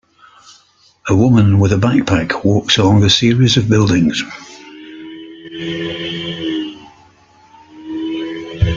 A 1.09 1.15
woman 1.15 1.59
with 1.59 1.71
a 1.71 1.75
backpack 1.75 2.43
walks 2.43 2.79
along 2.79 3.03
a 3.03 3.07
series 3.07 3.55
of 3.55 3.69
buildings. 3.69 4.23